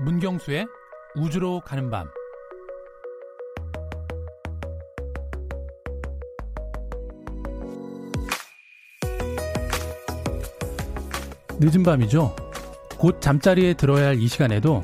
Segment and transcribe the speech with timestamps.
[0.00, 0.66] 문경수의
[1.16, 2.08] 우주로 가는 밤
[11.60, 12.34] 늦은 밤이죠.
[12.98, 14.82] 곧 잠자리에 들어야 할 이 시간에도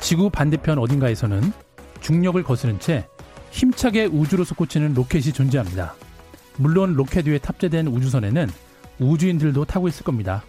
[0.00, 1.52] 지구 반대편 어딘가에서는
[2.00, 3.06] 중력을 거스른 채
[3.50, 5.94] 힘차게 우주로 솟구치는 로켓이 존재합니다.
[6.56, 8.48] 물론 로켓 위에 탑재된 우주선에는
[8.98, 10.42] 우주인들도 타고 있을 겁니다.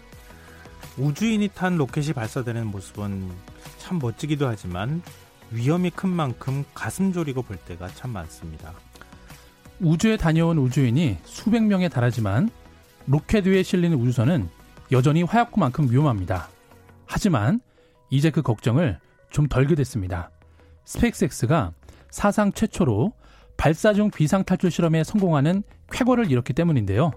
[0.96, 3.30] 우주인이 탄 로켓이 발사되는 모습은
[3.78, 5.02] 참 멋지기도 하지만
[5.50, 8.72] 위험이 큰 만큼 가슴 졸이고 볼 때가 참 많습니다.
[9.80, 12.48] 우주에 다녀온 우주인이 수백 명에 달하지만
[13.06, 14.48] 로켓 위에 실리는 우주선은
[14.92, 16.48] 여전히 화약고만큼 위험합니다.
[17.06, 17.60] 하지만
[18.10, 18.98] 이제 그 걱정을
[19.30, 20.30] 좀 덜게 됐습니다.
[20.84, 21.72] 스페이스X가
[22.10, 23.12] 사상 최초로
[23.56, 27.10] 발사 중 비상 탈출 실험에 성공하는 쾌거를 이뤘기 때문인데요.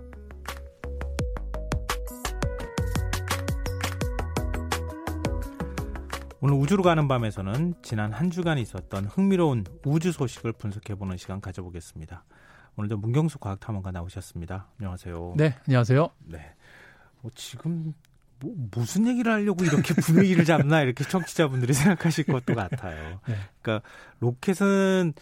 [6.40, 12.24] 오늘 우주로 가는 밤에서는 지난 한 주간 있었던 흥미로운 우주 소식을 분석해보는 시간 가져보겠습니다.
[12.76, 14.68] 오늘도 문경수 과학탐험가 나오셨습니다.
[14.78, 15.34] 안녕하세요.
[15.36, 16.10] 네, 안녕하세요.
[16.26, 16.54] 네.
[17.22, 17.96] 뭐 지금
[18.40, 23.20] 뭐 무슨 얘기를 하려고 이렇게 분위기를 잡나 이렇게 청취자분들이 생각하실 것도 같아요.
[23.28, 23.36] 네.
[23.64, 25.14] 그러니까 로켓은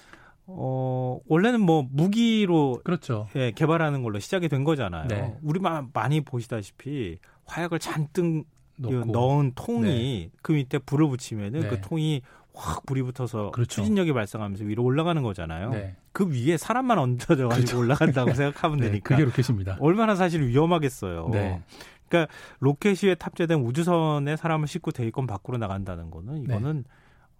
[0.47, 3.29] 어 원래는 뭐 무기로 그렇죠.
[3.37, 5.07] 예, 개발하는 걸로 시작이 된 거잖아요.
[5.07, 5.37] 네.
[5.41, 8.43] 우리만 많이 보시다시피 화약을 잔뜩
[8.77, 9.05] 넣고.
[9.11, 10.29] 넣은 통이 네.
[10.41, 11.67] 그 밑에 불을 붙이면은 네.
[11.67, 12.21] 그 통이
[12.53, 13.81] 확 불이 붙어서 그렇죠.
[13.81, 15.71] 추진력이 발생하면서 위로 올라가는 거잖아요.
[15.71, 15.95] 네.
[16.13, 17.79] 그 위에 사람만 얹어져 가지고 그렇죠.
[17.79, 19.77] 올라간다고 생각하면 네, 되니까 그게 로켓입니다.
[19.79, 21.29] 얼마나 사실 위험하겠어요.
[21.31, 21.61] 네.
[22.07, 26.85] 그러니까 로켓 위에 탑재된 우주선에 사람을 싣고 대기권 밖으로 나간다는 거는 이거는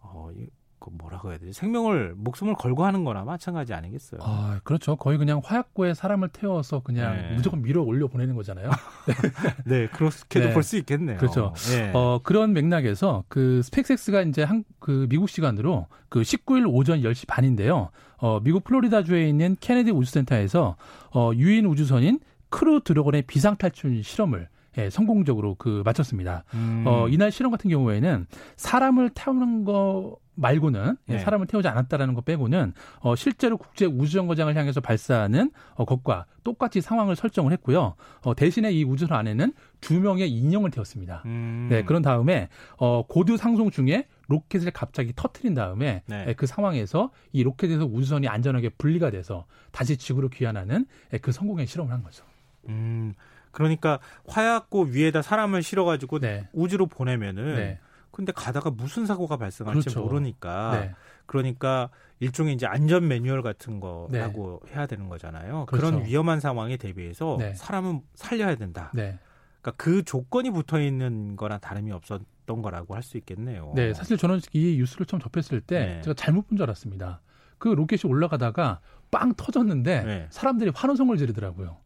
[0.01, 0.47] 어, 이-
[0.85, 1.51] 그 뭐라고 해야 되지?
[1.51, 4.21] 생명을 목숨을 걸고 하는 거나 마찬가지 아니겠어요.
[4.23, 4.95] 아, 그렇죠.
[4.95, 7.35] 거의 그냥 화약고에 사람을 태워서 그냥 네.
[7.35, 8.69] 무조건 밀어 올려 보내는 거잖아요.
[9.65, 10.53] 네, 그렇게도 네.
[10.53, 11.17] 볼수 있겠네요.
[11.17, 11.53] 그렇죠.
[11.73, 11.91] 예.
[11.95, 17.89] 어, 그런 맥락에서 그 스페이스X가 이제 한, 그 미국 시간으로 그 19일 오전 10시 반인데요.
[18.17, 20.75] 어, 미국 플로리다 주에 있는 케네디 우주센터에서
[21.15, 26.43] 어, 유인 우주선인 크루 드래곤의 비상 탈출 실험을 예, 성공적으로 그 마쳤습니다.
[26.53, 26.83] 음.
[26.85, 28.27] 어, 이날 실험 같은 경우에는
[28.57, 31.19] 사람을 태우는 거 말고는 예, 네.
[31.19, 37.15] 사람을 태우지 않았다라는 거 빼고는 어, 실제로 국제 우주정거장을 향해서 발사하는 어, 것과 똑같이 상황을
[37.15, 37.95] 설정을 했고요.
[38.21, 41.23] 어, 대신에 이 우주선 안에는 두 명의 인형을 태웠습니다.
[41.25, 41.67] 음.
[41.69, 46.25] 네, 그런 다음에 어, 고도 상승 중에 로켓을 갑자기 터트린 다음에 네.
[46.27, 51.67] 예, 그 상황에서 이 로켓에서 우주선이 안전하게 분리가 돼서 다시 지구로 귀환하는 예, 그 성공의
[51.67, 52.23] 실험을 한 거죠.
[52.67, 53.13] 음,
[53.51, 56.47] 그러니까 화약고 위에다 사람을 실어가지고 네.
[56.53, 57.79] 우주로 보내면은 네.
[58.15, 60.01] 근데 가다가 무슨 사고가 발생할지 그렇죠.
[60.01, 60.91] 모르니까 네.
[61.25, 61.89] 그러니까
[62.21, 63.73] 일종의 이제 안전 매뉴얼 같은
[64.09, 64.19] 네.
[64.19, 65.65] 거라고 해야 되는 거잖아요.
[65.65, 65.87] 그렇죠.
[65.91, 67.53] 그런 위험한 상황에 대비해서 네.
[67.55, 68.89] 사람은 살려야 된다.
[68.93, 69.19] 네.
[69.61, 73.73] 그러니까 그 조건이 붙어 있는 거랑 다름이 없었던 거라고 할 수 있겠네요.
[73.75, 75.79] 네, 사실 저는 이 뉴스를 처음 접했을 때 어.
[75.85, 76.01] 네.
[76.03, 77.19] 제가 잘못 본 줄 알았습니다.
[77.57, 78.79] 그 로켓이 올라가다가
[79.11, 80.27] 빵 터졌는데 네.
[80.29, 81.77] 사람들이 환호성을 지르더라고요.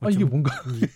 [0.00, 0.86] 아, 이게 좀 뭔가 이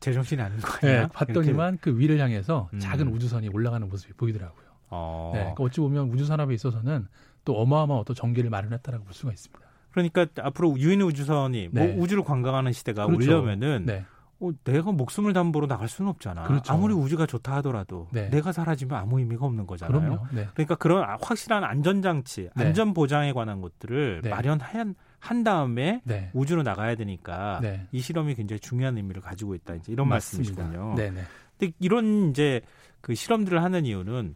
[0.00, 1.02] 제정신이 아닌 거 아니야?
[1.02, 2.78] 네, 봤더니만 그 위를 향해서 음.
[2.78, 4.66] 작은 우주선이 올라가는 모습이 보이더라고요.
[4.90, 5.30] 어.
[5.34, 7.08] 네, 그러니까 어찌 보면 우주 산업에 있어서는
[7.44, 9.66] 또 어마어마한 어떤 전개를 마련했다라고 볼 수가 있습니다.
[9.90, 11.86] 그러니까 앞으로 유인 우주선이 네.
[11.94, 13.30] 뭐 우주를 관광하는 시대가 그렇죠.
[13.30, 14.04] 오려면은 네,
[14.38, 16.42] 어, 내가 목숨을 담보로 나갈 수는 없잖아.
[16.44, 16.72] 그렇죠.
[16.72, 18.28] 아무리 우주가 좋다 하더라도 네.
[18.28, 19.98] 내가 사라지면 아무 의미가 없는 거잖아요.
[20.00, 20.26] 그럼요.
[20.32, 22.64] 네, 그러니까 그런 아- 확실한 안전장치, 네.
[22.66, 24.28] 안전 보장에 관한 것들을 네.
[24.30, 27.86] 마련한 한 다음에 네, 우주로 나가야 되니까 네.
[27.92, 29.74] 이 실험이 굉장히 중요한 의미를 가지고 있다.
[29.76, 30.62] 이제 이런 맞습니다.
[30.62, 30.94] 말씀이시군요.
[30.96, 31.22] 네, 네,
[31.58, 32.60] 근데 이런 이제
[33.00, 34.34] 그 실험들을 하는 이유는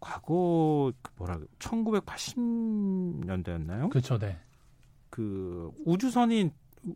[0.00, 3.90] 과거 그 뭐라 1980년대였나요?
[3.90, 4.18] 그렇죠.
[4.18, 4.38] 네,
[5.10, 6.50] 그 우주선이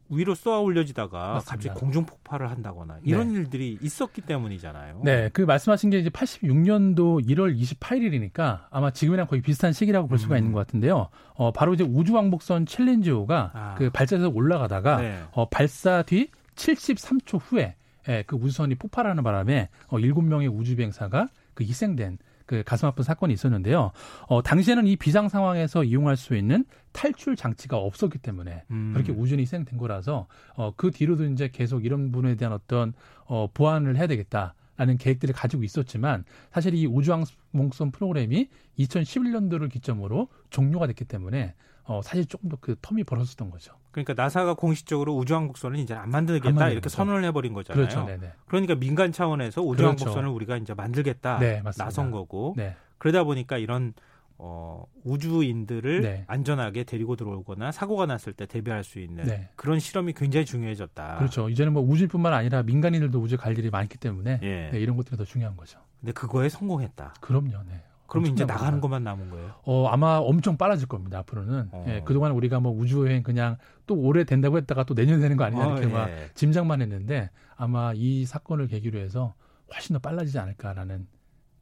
[0.08, 1.50] 위로 쏘아 올려지다가 맞습니다.
[1.50, 5.02] 갑자기 공중 폭발을 한다거나 이런 일들이 있었기 때문이잖아요.
[5.04, 10.34] 네, 그 말씀하신 게 이제 86년도 1월 28일이니까 아마 지금이랑 거의 비슷한 시기라고 볼 수가
[10.34, 10.38] 음.
[10.38, 11.08] 있는 것 같은데요.
[11.34, 13.74] 어, 바로 이제 우주왕복선 챌린지호가 아.
[13.78, 15.22] 그 발사에서 올라가다가 네.
[15.32, 17.76] 어, 발사 뒤 73초 후에
[18.08, 23.91] 예, 그 우주선이 폭발하는 바람에 어, 7명의 우주비행사가 그 희생된 그 가슴 아픈 사건이 있었는데요.
[24.28, 28.93] 어, 당시에는 이 비상 상황에서 이용할 수 있는 탈출 장치가 없었기 때문에 음.
[28.95, 32.95] 그렇게 우주는 희생된 거라서 어, 그 뒤로도 이제 계속 이런 부분에 대한 어떤
[33.27, 38.48] 어, 보완을 해야 되겠다 라는 계획들을 가지고 있었지만 사실 이 우주항공선 프로그램이
[38.78, 41.54] 2011년도를 기점으로 종료가 됐기 때문에
[41.84, 43.75] 어, 사실 조금 더 그 텀이 벌어졌던 거죠.
[43.97, 46.91] 그러니까 나사가 공식적으로 우주항복선을 이제 안 만들겠다 안 이렇게.
[46.91, 47.87] 선언을 해버린 거잖아요.
[47.89, 48.31] 그렇죠, 네네.
[48.47, 51.63] 그러니까 민간 차원에서 우주항복선을 우리가 이제 만들겠다 네.
[51.78, 53.95] 나선 거고 네, 그러다 보니까 이런
[54.37, 56.25] 어, 우주인들을 네.
[56.27, 59.48] 안전하게 데리고 들어오거나 사고가 났을 때 대비할 수 있는 네.
[59.57, 61.16] 그런 실험이 굉장히 중요해졌다.
[61.16, 61.48] 그렇죠.
[61.48, 64.71] 이제는 뭐 우주뿐만 아니라 민간인들도 우주 갈 일이 많기 때문에 예.
[64.72, 65.78] 네, 이런 것들이 더 중요한 거죠.
[66.01, 67.15] 근데 그거에 성공했다.
[67.22, 67.63] 그럼요.
[67.66, 67.83] 네.
[68.06, 69.54] 그러면 이제 나가는 것만 남은 거예요?
[69.62, 71.68] 어, 아마 엄청 빨라질 겁니다, 앞으로는.
[71.72, 71.84] 어.
[71.88, 73.56] 예, 그동안 우리가 뭐 우주여행 그냥
[73.86, 76.30] 또 올해 된다고 했다가 또 내년 되는 거 아니냐 이렇게 어, 막 예.
[76.34, 79.34] 짐작만 했는데 아마 이 사건을 계기로 해서
[79.72, 81.06] 훨씬 더 빨라지지 않을까라는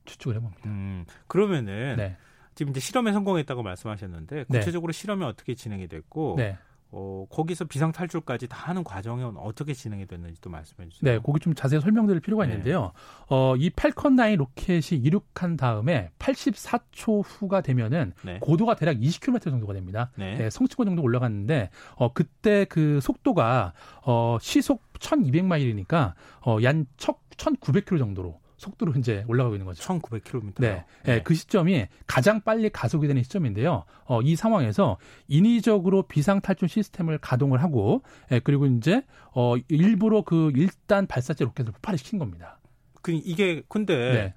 [0.05, 0.69] 추측을 해봅니다.
[0.69, 2.17] 음, 그러면은 네.
[2.55, 4.59] 지금 이제 실험에 성공했다고 말씀하셨는데 네.
[4.59, 4.99] 구체적으로 네.
[4.99, 6.59] 실험이 어떻게 진행이 됐고 네.
[6.97, 11.13] 어, 거기서 비상 탈출까지 다 하는 과정은 어떻게 진행이 됐는지 또 말씀해 주세요.
[11.13, 12.53] 네, 거기 좀 자세히 설명드릴 필요가 네.
[12.53, 12.93] 있는데요.
[13.29, 18.39] 어, 이 팔컨 9 로켓이 이륙한 다음에 84초 후가 되면은 네.
[18.41, 20.11] 고도가 대략 20km 정도가 됩니다.
[20.15, 20.37] 네.
[20.37, 23.73] 네 성층권 정도 올라갔는데 어, 그때 그 속도가
[24.05, 26.15] 어, 시속 1200마일이니까
[26.47, 29.83] 어, 약 1900km 정도로 속도로 이제 올라가고 있는 거죠.
[29.83, 30.55] 1900km.
[30.59, 30.85] 네.
[31.05, 31.23] 네.
[31.23, 33.85] 그 시점이 가장 빨리 가속이 되는 시점인데요.
[34.07, 38.03] 어, 이 상황에서 인위적으로 비상 탈출 시스템을 가동을 하고
[38.33, 39.03] 예, 그리고 이제
[39.33, 42.59] 어, 일부러 그 1단 발사체 로켓을 폭발을 시킨 겁니다.
[43.03, 44.35] 그 이게 근데 네.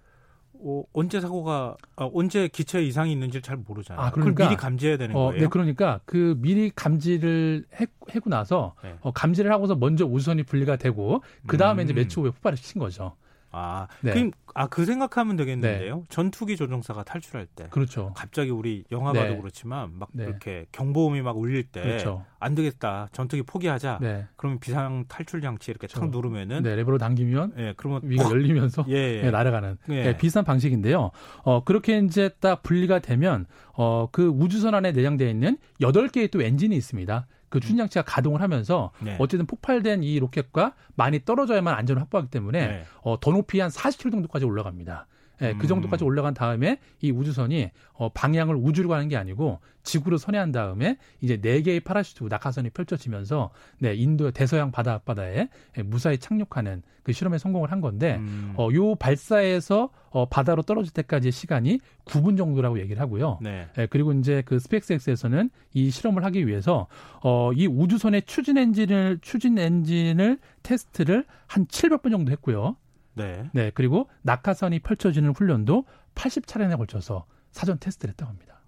[0.60, 4.06] 어, 언제 사고가 아, 언제 기체 이상이 있는지 잘 모르잖아요.
[4.06, 5.42] 아, 그러니까, 미리 감지해야 되는 어, 거예요.
[5.42, 7.86] 네, 그러니까 그 미리 감지를 해,
[8.20, 8.96] 고 나서 네.
[9.02, 11.86] 어, 감지를 하고서 먼저 우선이 분리가 되고 그 다음에 음.
[11.86, 13.16] 이제 매초 후에 폭발을 시킨 거죠.
[13.58, 14.14] 아, 네.
[14.14, 15.96] 그럼 아, 그 생각하면 되겠는데요.
[15.98, 16.04] 네.
[16.10, 17.68] 전투기 조종사가 탈출할 때.
[17.70, 18.12] 그렇죠.
[18.16, 19.38] 갑자기 우리 영화 봐도 네.
[19.38, 20.26] 그렇지만 막 네.
[20.26, 21.82] 이렇게 경보음이 막 울릴 때.
[21.82, 22.26] 그렇죠.
[22.40, 23.10] 안 되겠다.
[23.12, 24.00] 전투기 포기하자.
[24.02, 24.26] 네.
[24.36, 26.00] 그러면 비상 탈출 장치 이렇게 그렇죠.
[26.00, 26.64] 탁 누르면은.
[26.64, 27.54] 네, 레버로 당기면.
[27.56, 28.02] 네, 그러면.
[28.04, 28.32] 위가 어.
[28.32, 28.86] 열리면서.
[28.90, 29.22] 예, 예.
[29.24, 29.78] 네, 날아가는.
[29.90, 30.04] 예.
[30.04, 31.12] 네, 비슷한 방식인데요.
[31.44, 36.76] 어, 그렇게 이제 딱 분리가 되면, 어, 그 우주선 안에 내장되어 있는 8개의 또 엔진이
[36.76, 37.28] 있습니다.
[37.50, 39.16] 그 추진 장치가 가동을 하면서 네.
[39.20, 42.86] 어쨌든 폭발된 이 로켓과 많이 떨어져야만 안전을 확보하기 때문에 네.
[43.02, 45.08] 어, 더 높이 한 40km 정도까지 올라갑니다.
[45.42, 45.68] 예, 그 음.
[45.68, 51.38] 정도까지 올라간 다음에 이 우주선이 어, 방향을 우주로 가는 게 아니고 지구로 선회한 다음에 이제
[51.38, 57.38] 네 개의 parachute 낙하산이 펼쳐지면서 네 인도 대서양 바다 앞바다에 예, 무사히 착륙하는 그 실험에
[57.38, 58.54] 성공을 한 건데 음.
[58.58, 63.40] 어, 요 발사에서 어, 바다로 떨어질 때까지의 시간이 9분 정도라고 얘기를 하고요.
[63.42, 63.68] 네.
[63.78, 66.88] 예, 그리고 이제 그 스페이스X에서는 이 실험을 하기 위해서
[67.24, 72.76] 어, 이 우주선의 추진 엔진을 추진 엔진을 테스트를 한 700번 정도 했고요.
[73.18, 73.50] 네.
[73.54, 73.72] 네.
[73.74, 75.86] 그리고 낙하산이 펼쳐지는 훈련도
[76.16, 78.62] 80차례나 걸쳐서 사전 테스트를 했다고 합니다.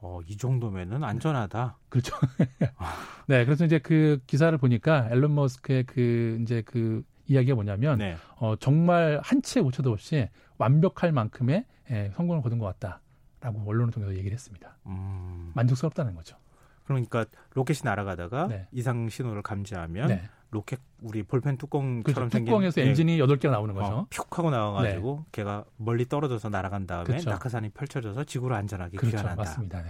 [0.00, 1.78] 어, 이 정도면은 안전하다.
[1.88, 2.16] 그렇죠.
[3.28, 3.44] 네.
[3.44, 8.16] 그래서 이제 그 기사를 보니까 일론 머스크의 그 이제 그 이야기가 뭐냐면 네.
[8.36, 10.28] 어, 정말 한 치의 오차도 없이
[10.58, 14.76] 완벽할 만큼의 예, 성공을 거둔 것 같다라고 언론을 통해서 얘기를 했습니다.
[14.86, 15.52] 음...
[15.54, 16.36] 만족스럽다는 거죠.
[16.84, 17.24] 그러니까
[17.54, 18.66] 로켓이 날아가다가 네.
[18.72, 20.22] 이상 신호를 감지하면 네.
[20.52, 22.28] 로켓 우리 볼펜 뚜껑처럼 그렇죠.
[22.28, 22.88] 생긴 뚜껑에서 네.
[22.88, 23.92] 엔진이 여덟 개가 나오는 거죠.
[23.92, 25.28] 어, 픽 하고 나와가지고 네.
[25.32, 27.30] 걔가 멀리 떨어져서 날아간 다음에 그렇죠.
[27.30, 29.16] 낙하산이 펼쳐져서 지구로 안전하게 그렇죠.
[29.16, 29.42] 귀환한다.
[29.42, 29.82] 맞습니다.
[29.82, 29.88] 네.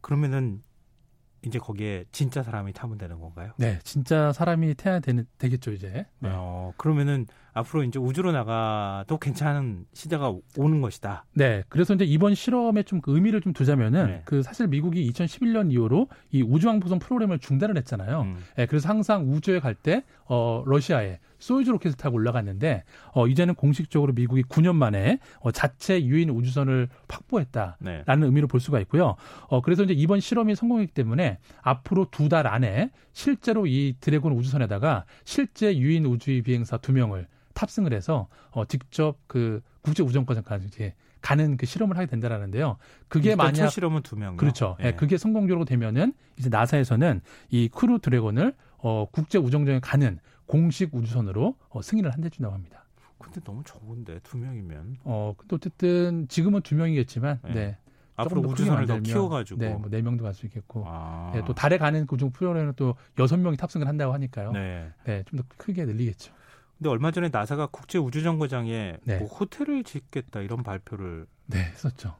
[0.00, 0.60] 그러면은
[1.46, 3.52] 이제 거기에 진짜 사람이 타면 되는 건가요?
[3.56, 6.06] 네, 진짜 사람이 타야 되는, 되겠죠 이제.
[6.18, 6.30] 네.
[6.32, 11.24] 어, 그러면은 앞으로 이제 우주로 나가도 괜찮은 시대가 오는 것이다.
[11.32, 14.22] 네, 그래서 이제 이번 실험에 좀 그 의미를 좀 두자면은 네.
[14.24, 18.22] 그 사실 미국이 2011년 이후로 이 우주왕복선 프로그램을 중단을 했잖아요.
[18.22, 18.36] 음.
[18.56, 22.82] 네, 그래서 항상 우주에 갈 때 어, 러시아에 소유즈 로켓을 타고 올라갔는데
[23.12, 28.04] 어 이제는 공식적으로 미국이 9년 만에 어 자체 유인 우주선을 확보했다라는 네.
[28.26, 29.14] 의미로 볼 수가 있고요.
[29.48, 35.04] 어 그래서 이제 이번 실험이 성공했기 때문에 앞으로 두 달 안에 실제로 이 드래곤 우주선에다가
[35.24, 41.64] 실제 유인 우주의 비행사 두 명을 탑승을 해서 어 직접 그 국제 우주정거장까지 가는 그
[41.66, 42.76] 실험을 하게 된다라는데요.
[43.06, 44.36] 그게 만약 실험은 두 명.
[44.36, 44.76] 그렇죠.
[44.80, 44.84] 예.
[44.84, 51.56] 네, 그게 성공적으로 되면은 이제 나사에서는 이 크루 드래곤을 어 국제 우주정거장에 가는 공식 우주선으로
[51.70, 52.84] 어, 승인을 해 준다고 합니다.
[53.18, 54.98] 근데 너무 적은데 두 명이면.
[55.04, 57.52] 어, 근데 어쨌든 지금은 두 명이겠지만, 네.
[57.54, 57.78] 네.
[58.14, 59.60] 앞으로 우주선을 더 키워가지고.
[59.60, 60.84] 네, 뭐 네 명도 갈 수 있겠고.
[60.86, 61.32] 아.
[61.34, 64.52] 네, 또 달에 가는 그중 프로그램은 또 여섯 명이 탑승을 한다고 하니까요.
[64.52, 64.90] 네.
[65.04, 66.32] 네, 좀 더 크게 늘리겠죠.
[66.78, 69.18] 근데 얼마 전에 나사가 국제 우주정거장에 네.
[69.18, 72.16] 뭐 호텔을 짓겠다 이런 발표를 네, 했었죠.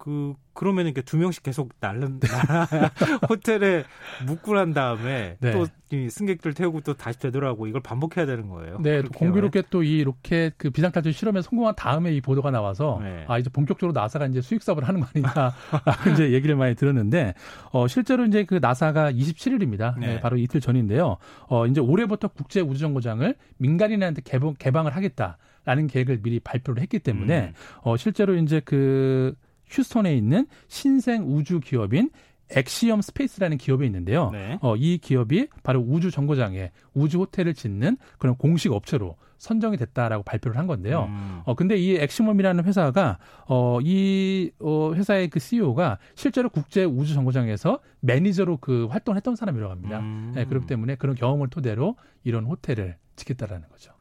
[0.00, 2.20] 그 그러면 이렇게 두 명씩 계속 날른
[3.28, 3.84] 호텔에
[4.26, 5.52] 묵고 난 다음에 네.
[5.52, 5.66] 또
[6.08, 8.78] 승객들 태우고 또 다시 되더라고 이걸 반복해야 되는 거예요.
[8.80, 13.24] 네, 공교롭게 또 이 로켓 그 비상탈출 실험에 성공한 다음에 이 보도가 나와서 네.
[13.28, 15.32] 아 이제 본격적으로 나사가 이제 수익 사업을 하는 거 아니냐
[16.12, 17.34] 이제 얘기를 많이 들었는데
[17.72, 19.98] 어 실제로 이제 그 나사가 27일입니다.
[19.98, 20.06] 네.
[20.06, 21.18] 네, 바로 이틀 전인데요.
[21.48, 27.48] 어 이제 올해부터 국제 우주정거장을 민간인한테 개방 개방을 하겠다 라는 계획을 미리 발표를 했기 때문에
[27.48, 27.52] 음.
[27.82, 29.34] 어 실제로 이제 그
[29.70, 32.10] 휴스턴에 있는 신생 우주 기업인
[32.50, 34.30] 엑시엄 스페이스라는 기업이 있는데요.
[34.30, 34.58] 네.
[34.60, 40.58] 어, 이 기업이 바로 우주 정거장에 우주 호텔을 짓는 그런 공식 업체로 선정이 됐다라고 발표를
[40.58, 41.04] 한 건데요.
[41.04, 41.40] 음.
[41.44, 47.78] 어, 근데 이 엑시엄이라는 회사가 어, 이 어, 회사의 그 CEO가 실제로 국제 우주 정거장에서
[48.00, 50.00] 매니저로 그 활동을 했던 사람이라고 합니다.
[50.00, 50.32] 음.
[50.34, 53.92] 네, 그렇기 때문에 그런 경험을 토대로 이런 호텔을 짓겠다라는 거죠.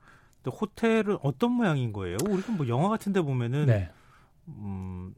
[0.45, 2.17] 호텔은 어떤 모양인 거예요?
[2.27, 3.89] 우리가 뭐 영화 같은 데 보면은 네.
[4.47, 5.13] 음,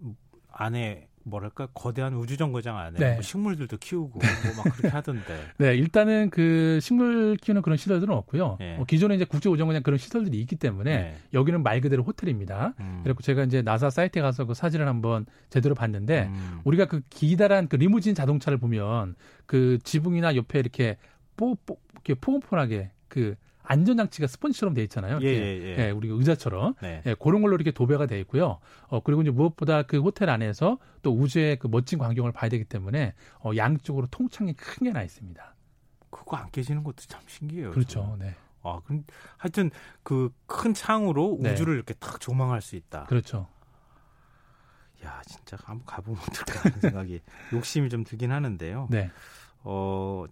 [0.52, 3.14] 안에 뭐랄까 거대한 우주 정거장 안에 네.
[3.14, 5.40] 뭐 식물들도 키우고 뭐 막 그렇게 하던데.
[5.60, 8.58] 네, 일단은 그 식물 키우는 그런 시설들은 없고요.
[8.60, 8.78] 네.
[8.80, 11.16] 어, 기존에 이제 국제 우주 정거장 그런 시설들이 있기 때문에 네.
[11.34, 12.74] 여기는 말 그대로 호텔입니다.
[12.80, 13.02] 음.
[13.04, 16.62] 그리고 제가 이제 나사 사이트에 가서 그 사진을 한번 제대로 봤는데 음.
[16.64, 19.16] 우리가 그 기다란 그 리무진 자동차를 보면
[19.46, 20.98] 그 지붕이나 옆에 이렇게
[21.38, 23.36] 뽀, 뽀 이렇게 포근포근하게 그
[23.72, 25.20] 안전장치가 스펀지처럼 돼 있잖아요.
[25.22, 25.76] 예, 예, 예.
[25.80, 26.74] 예, 우리 의자처럼.
[26.82, 27.02] 네.
[27.06, 28.60] 예, 그런 걸로 이렇게 도배가 돼 있고요.
[28.88, 33.14] 어, 그리고 이제 무엇보다 그 호텔 안에서 또 우주의 그 멋진 광경을 봐야 되기 때문에
[33.40, 35.56] 어, 양쪽으로 통창이 크게 나 있습니다.
[36.10, 37.72] 그거 안 깨지는 것도 참 신기해요.
[37.72, 38.02] 그렇죠.
[38.02, 38.20] 저는.
[38.20, 38.36] 네.
[38.64, 39.06] 아, 그럼
[39.38, 39.72] 하여튼
[40.04, 41.54] 그 큰 창으로 네.
[41.54, 41.78] 우주를 네.
[41.78, 43.06] 이렇게 탁 조망할 수 있다.
[43.06, 43.48] 그렇죠.
[45.04, 47.22] 야, 진짜 한번 가보면 어떨까 하는 생각이
[47.54, 48.88] 욕심이 좀 들긴 하는데요.
[48.92, 49.10] 네.
[49.64, 50.26] 어,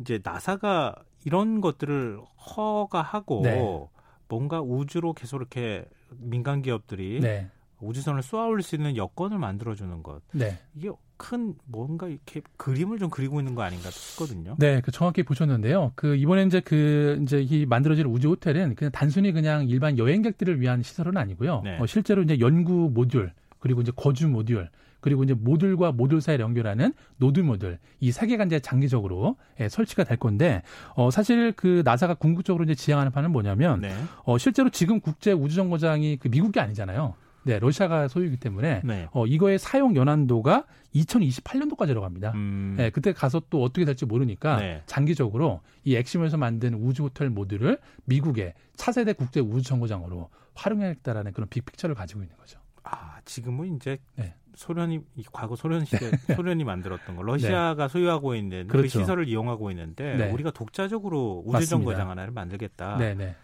[0.00, 0.94] 이제 나사가
[1.24, 2.20] 이런 것들을
[2.56, 3.88] 허가하고 네.
[4.28, 5.84] 뭔가 우주로 계속 이렇게
[6.18, 7.48] 민간 기업들이 네.
[7.80, 10.22] 우주선을 쏘아올릴 수 있는 여건을 만들어주는 것.
[10.32, 10.58] 네.
[10.74, 14.56] 이게 큰 뭔가 이렇게 그림을 좀 그리고 있는 거 아닌가 싶거든요.
[14.58, 15.92] 네, 그 정확히 보셨는데요.
[15.94, 20.82] 그 이번에 이제 그 이제 이 만들어질 우주 호텔은 그냥 단순히 그냥 일반 여행객들을 위한
[20.82, 21.60] 시설은 아니고요.
[21.62, 21.78] 네.
[21.78, 24.68] 어, 실제로 이제 연구 모듈 그리고 이제 거주 모듈
[25.00, 30.04] 그리고 이제 모듈과 모듈 사이를 연결하는 노드 모듈 이 세 개가 이제 장기적으로 예, 설치가
[30.04, 30.62] 될 건데
[30.94, 33.94] 어 사실 그 나사가 궁극적으로 이제 지향하는 바는 뭐냐면 네.
[34.24, 37.14] 어 실제로 지금 국제 우주 정거장이 그 미국이 아니잖아요.
[37.42, 39.08] 네, 러시아가 소유이기 때문에 네.
[39.12, 42.32] 어 이거의 사용 연한도가 2028년도까지 들어갑니다.
[42.34, 42.74] 음.
[42.76, 44.82] 네, 그때 가서 또 어떻게 될지 모르니까 네.
[44.86, 51.94] 장기적으로 이 엑시엄에서 만든 우주 호텔 모듈을 미국의 차세대 국제 우주 정거장으로 활용하겠다라는 그런 빅픽처를
[51.94, 52.59] 가지고 있는 거죠.
[52.82, 54.34] 아, 지금은 이제 네.
[54.54, 55.00] 소련이
[55.32, 56.16] 과거 소련 시대 네.
[56.34, 57.92] 소련이 만들었던 거 러시아가 네.
[57.92, 58.98] 소유하고 있는 그 그렇죠.
[58.98, 60.30] 그 시설을 이용하고 있는데 네.
[60.30, 62.96] 우리가 독자적으로 우주 정 거장 하나를 만들겠다.
[62.96, 63.36] 네, 네.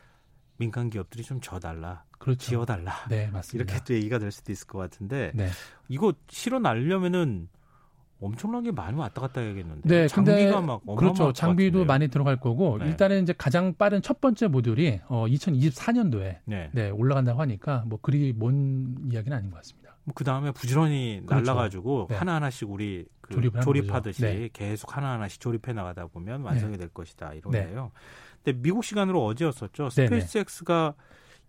[0.59, 2.41] 민간 기업들이 좀 져달라, 그렇죠.
[2.41, 2.93] 지어달라.
[3.09, 3.73] 네, 맞습니다.
[3.73, 5.49] 이렇게 또 얘기가 될 수도 있을 것 같은데 네.
[5.89, 7.49] 이거 실어 날려면은
[8.21, 9.89] 엄청나게 많이 왔다 갔다 해야겠는데.
[9.89, 11.33] 네, 장비가 막 그렇죠.
[11.33, 12.87] 장비도 많이 들어갈 거고 네.
[12.87, 16.71] 일단은 이제 가장 빠른 첫 번째 모듈이 어 2024년도에 네.
[16.73, 19.97] 네 올라간다고 하니까 뭐 그리 먼 이야기는 아닌 것 같습니다.
[20.05, 21.45] 뭐그 다음에 부지런히 그렇죠.
[21.45, 22.17] 날라가지고 네.
[22.17, 24.49] 하나 하나씩 우리 그 조립하듯이 네.
[24.53, 26.79] 계속 하나 하나씩 조립해 나가다 보면 완성이 네.
[26.79, 27.83] 될 것이다 이런거예요.
[27.83, 28.01] 네.
[28.45, 29.91] 근데 미국 시간으로 어제였었죠.
[29.91, 30.95] 스페이스X가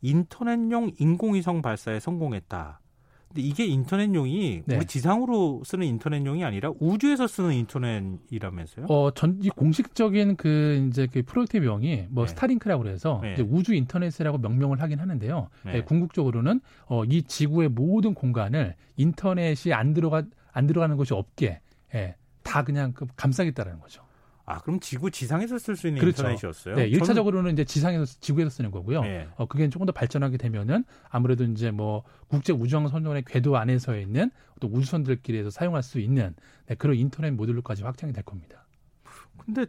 [0.02, 2.82] 인터넷용 인공위성 발사에 성공했다.
[3.28, 4.76] 근데 이게 인터넷용이 네.
[4.78, 8.86] 우리 지상으로 쓰는 인터넷용이 아니라 우주에서 쓰는 인터넷이라면서요?
[8.90, 12.30] 어, 전, 이 공식적인 그 이제 그 프로젝트명이 뭐 네.
[12.30, 13.36] 스타링크라고 그래서 네.
[13.42, 15.50] 우주 인터넷이라고 명명을 하긴 하는데요.
[15.66, 15.74] 네.
[15.74, 21.60] 네, 궁극적으로는 어, 이 지구의 모든 공간을 인터넷이 안 들어가 안 들어가는 것이 없게
[21.94, 24.07] 예, 다 그냥 그 감싸겠다라는 거죠.
[24.50, 26.22] 아, 그럼 지구 지상에서 쓸 수 있는 그렇죠.
[26.24, 26.76] 인터넷이었어요?
[26.76, 29.02] 네, 1차적으로는 이제 지상에서 지구에서 쓰는 거고요.
[29.02, 29.28] 네.
[29.36, 34.32] 어, 그게 조금 더 발전하게 되면은 아무래도 이제 뭐 국제 우주항 선원의 궤도 안에서 있는
[34.62, 36.34] 또 우주선들끼리에서 사용할 수 있는
[36.66, 38.66] 네, 그런 인터넷 모듈로까지 확장이 될 겁니다.
[39.38, 39.66] 근데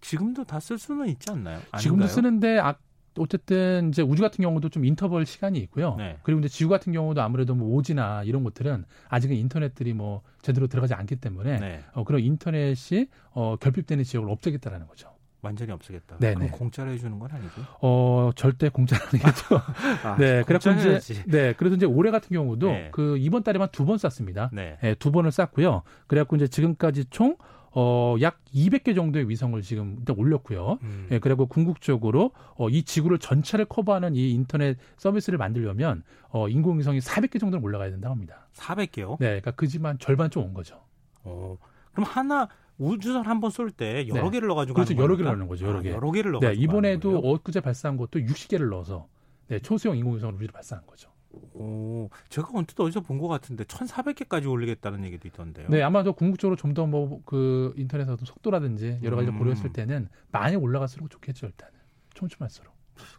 [0.00, 1.56] 지금도 다 쓸 수는 있지 않나요?
[1.56, 1.80] 아닌가요?
[1.80, 2.76] 지금도 쓰는데 아,
[3.18, 5.94] 어쨌든 이제 우주 같은 경우도 좀 인터벌 시간이 있고요.
[5.96, 6.18] 네.
[6.22, 10.94] 그리고 이제 지구 같은 경우도 아무래도 뭐 오지나 이런 것들은 아직은 인터넷들이 뭐 제대로 들어가지
[10.94, 11.80] 않기 때문에 네.
[11.94, 15.10] 어, 그런 인터넷이 어, 결핍되는 지역을 없애겠다라는 거죠.
[15.42, 16.16] 완전히 없애겠다.
[16.18, 17.62] 네, 그럼 공짜로 해주는 건 아니고?
[17.80, 19.60] 어 절대 공짜로 아니겠죠.
[20.02, 22.88] 아, 네, 그래서 이제 네, 그래서 이제 올해 같은 경우도 네.
[22.90, 24.50] 그 이번 달에만 두 번 쐈습니다.
[24.52, 24.76] 네.
[24.82, 25.82] 네, 두 번을 쐈고요.
[26.08, 27.36] 그래갖고 이제 지금까지 총
[27.78, 30.78] 어, 약 200개 정도의 위성을 지금 일단 올렸고요.
[30.82, 31.08] 음.
[31.10, 37.38] 예, 그리고 궁극적으로 어, 이 지구를 전체를 커버하는 이 인터넷 서비스를 만들려면 어, 인공위성이 400개
[37.38, 38.48] 정도는 올라가야 된다고 합니다.
[38.54, 39.10] 400개요?
[39.20, 40.80] 네, 그러니까 그지만 절반 좀 온 거죠.
[41.22, 41.58] 어,
[41.92, 44.30] 그럼 하나 우주선 한 번 쏠 때 여러 네.
[44.30, 45.90] 개를 넣어가지고 그렇죠, 여러 개를 넣는 거죠, 여러 아, 개.
[45.90, 46.40] 여러 개를 넣어.
[46.40, 49.06] 네, 이번에도 엊그제 발사한 것도 60개를 넣어서
[49.48, 51.10] 네, 초수형 인공위성을 우주로 발사한 거죠.
[51.54, 55.68] 오, 제가 언뜻 어디서 본 것 같은데 1,400개까지 올리겠다는 얘기도 있던데요.
[55.68, 59.38] 네, 아마도 궁극적으로 좀 더 뭐 그 인터넷에서 속도라든지 여러 가지를 음.
[59.38, 61.72] 고려했을 때는 많이 올라갈수록 좋겠죠, 일단은.
[62.14, 62.74] 촘촘할수록.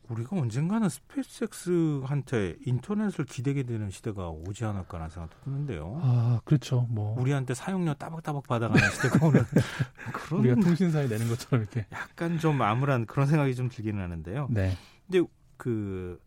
[0.10, 6.00] 우리가 언젠가는 스페이스X한테 인터넷을 기대게 되는 시대가 오지 않을까라는 생각도 드는데요.
[6.02, 6.88] 아, 그렇죠.
[6.90, 9.42] 뭐 우리한테 사용료 따박따박 받아가는 시대가 오는
[10.14, 14.48] 그런 우리가 통신사에 내는 것처럼 이렇게 약간 좀 암울한 그런 생각이 좀 들기는 하는데요.
[14.50, 14.76] 네.
[15.06, 16.20] 근데 그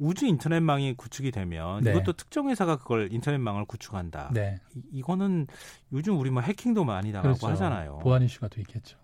[0.00, 1.90] 우주 인터넷망이 구축이 되면 네.
[1.90, 4.30] 이것도 특정 회사가 그걸 인터넷망을 구축한다.
[4.32, 4.58] 네.
[4.92, 5.46] 이, 거는
[5.92, 7.48] 요즘 우리 뭐 해킹도 많이 당하고 그렇죠.
[7.48, 7.98] 하잖아요.
[8.02, 8.98] 보안 이슈가 또 있겠죠.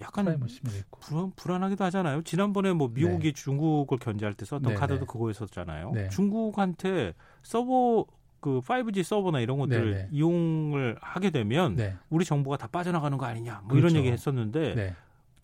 [0.00, 0.24] 약간
[1.00, 2.22] 불안, 불안하기도 하잖아요.
[2.22, 3.32] 지난번에 뭐 미국이 네.
[3.32, 5.06] 중국을 견제할 때 썼던 네, 카드도 네.
[5.06, 5.92] 그거였었잖아요.
[5.92, 6.08] 네.
[6.08, 8.04] 중국한테 서버
[8.40, 10.08] 그 5G 서버나 이런 것들을 네, 네.
[10.10, 11.78] 이용을 하게 되면
[12.10, 13.86] 우리 정보가 다 빠져나가는 거 아니냐 뭐 그렇죠.
[13.86, 14.94] 이런 얘기 했었는데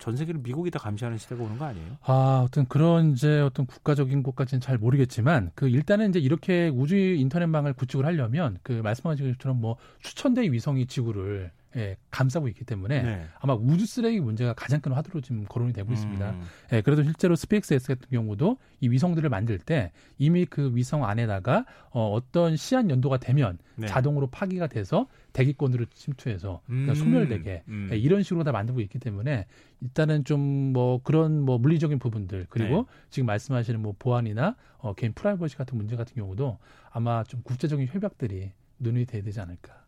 [0.01, 1.97] 전 세계를 미국이 다 감시하는 시대가 오는 거 아니에요?
[2.01, 7.73] 아, 어떤 그런 이제 어떤 국가적인 것까지는 잘 모르겠지만 그 일단은 이제 이렇게 우주 인터넷망을
[7.73, 13.25] 구축을 하려면 그 말씀하신 것처럼 뭐 수천 대의 위성이 지구를 예, 감싸고 있기 때문에 네.
[13.39, 16.31] 아마 우주 쓰레기 문제가 가장 큰 화두로 지금 거론이 되고 있습니다.
[16.31, 16.41] 음.
[16.73, 22.11] 예, 그래도 실제로 스페이스X 같은 경우도 이 위성들을 만들 때 이미 그 위성 안에다가 어,
[22.11, 23.87] 어떤 시한 연도가 되면 네.
[23.87, 26.95] 자동으로 파기가 돼서 대기권으로 침투해서 그러니까 음.
[26.95, 27.89] 소멸되게 음.
[27.91, 29.45] 예, 이런 식으로 다 만들고 있기 때문에
[29.81, 32.83] 일단은 좀 뭐 그런 뭐 물리적인 부분들 그리고 네.
[33.09, 36.57] 지금 말씀하시는 뭐 보안이나 어, 개인 프라이버시 같은 문제 같은 경우도
[36.89, 39.80] 아마 좀 국제적인 협약들이 눈이 돼야 되지 않을까.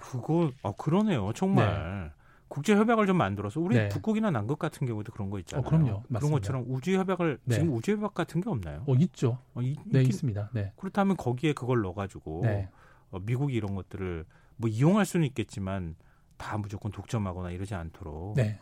[0.00, 1.32] 그거 아 그러네요.
[1.34, 1.66] 정말.
[2.06, 2.12] 네.
[2.48, 3.88] 국제 협약을 좀 만들어서 우리 네.
[3.88, 5.66] 북극이나 남극 같은 경우도 그런 거 있잖아요.
[5.66, 6.02] 어, 그럼요.
[6.08, 6.18] 맞습니다.
[6.20, 7.54] 그런 것처럼 우주 협약을 네.
[7.56, 8.84] 지금 우주 협약 같은 게 없나요?
[8.86, 9.38] 어 있죠.
[9.54, 10.50] 어, 이, 네 있긴, 있습니다.
[10.52, 10.72] 네.
[10.76, 12.68] 그렇다면 거기에 그걸 넣어가지고 네.
[13.10, 14.24] 어, 미국이 이런 것들을
[14.58, 15.96] 뭐 이용할 수는 있겠지만
[16.36, 18.34] 다 무조건 독점하거나 이러지 않도록.
[18.36, 18.60] 네.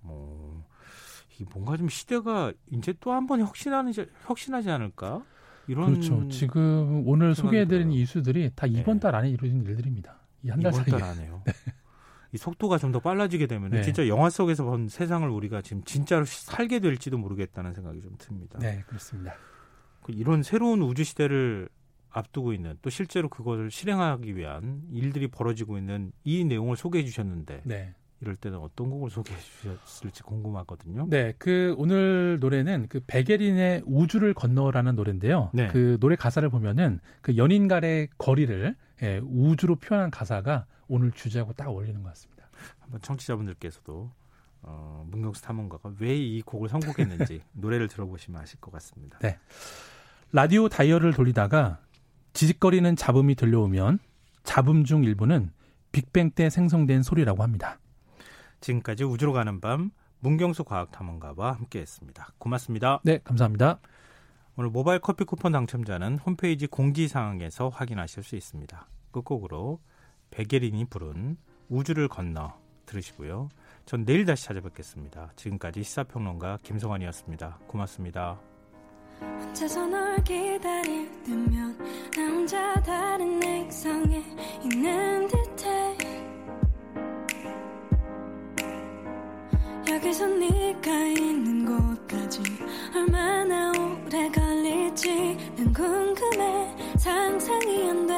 [0.00, 0.64] 뭐
[1.40, 3.92] 이 뭔가 좀 시대가 이제 또 한 번 혁신하는
[4.26, 5.24] 혁신하지 않을까?
[5.66, 6.28] 이런 그렇죠.
[6.28, 9.00] 지금 오늘 소개해드린 이슈들이 다 이번 네.
[9.00, 10.16] 달 안에 이루어진 일들입니다.
[10.44, 10.84] 이한달 사이에.
[10.86, 11.42] 달 안에요.
[11.46, 11.52] 네.
[12.32, 13.82] 이 속도가 좀 더 빨라지게 되면 네.
[13.82, 18.58] 진짜 영화 속에서 본 세상을 우리가 지금 진짜로 살게 될지도 모르겠다는 생각이 좀 듭니다.
[18.60, 19.34] 네, 그렇습니다.
[20.02, 21.68] 그 이런 새로운 우주 시대를
[22.10, 27.94] 앞두고 있는 또 실제로 그것을 실행하기 위한 일들이 벌어지고 있는 이 내용을 소개해 주셨는데 네.
[28.20, 31.06] 이럴 때는 어떤 곡을 소개해 주셨을지 궁금하거든요.
[31.10, 35.50] 네, 그 오늘 노래는 그 백예린의 우주를 건너라는 노래인데요.
[35.52, 35.68] 네.
[35.68, 41.68] 그 노래 가사를 보면은 그 연인 간의 거리를 예, 우주로 표현한 가사가 오늘 주제하고 딱
[41.68, 42.48] 어울리는 것 같습니다.
[42.80, 44.10] 한번 청취자분들께서도
[44.62, 49.18] 어, 문경수 탐험가가 왜 이 곡을 선곡했는지 노래를 들어보시면 아실 것 같습니다.
[49.18, 49.38] 네.
[50.32, 51.80] 라디오 다이얼을 돌리다가
[52.32, 53.98] 지직거리는 잡음이 들려오면
[54.42, 55.52] 잡음 중 일부는
[55.92, 57.78] 빅뱅 때 생성된 소리라고 합니다.
[58.60, 62.28] 지금까지 우주로 가는 밤 문경수 과학탐험가와 함께했습니다.
[62.38, 63.00] 고맙습니다.
[63.04, 63.78] 네, 감사합니다.
[64.56, 68.86] 오늘 모바일 커피 쿠폰 당첨자는 홈페이지 공지사항에서 확인하실 수 있습니다.
[69.10, 69.80] 끝곡으로
[70.30, 71.36] 백예린이 부른
[71.68, 72.54] 우주를 건너
[72.86, 73.48] 들으시고요.
[73.84, 75.32] 전 내일 다시 찾아뵙겠습니다.
[75.34, 77.58] 지금까지 시사평론가 김성환이었습니다.
[77.66, 78.38] 고맙습니다.
[79.20, 81.78] 혼자서 널 기다릴 때면
[82.16, 84.22] 나 혼자 다른 액상에
[84.62, 85.98] 있는 듯해
[89.90, 92.40] 여기서 네가 있는 곳까지
[92.94, 93.73] 얼마나
[94.94, 96.74] 걸릴지는 궁금해.
[96.96, 98.14] 상상이 안 돼.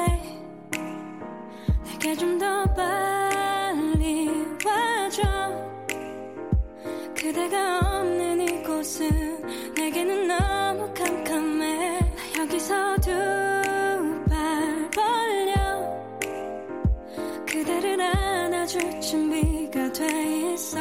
[1.85, 4.29] 내게 좀 더 빨리
[4.63, 5.23] 와줘.
[7.15, 11.99] 그대가 없는 이곳은 내게는 너무 캄캄해.
[11.99, 15.55] 나 여기서 두발 벌려.
[17.47, 20.77] 그대를 안아줄 준비가 돼 있어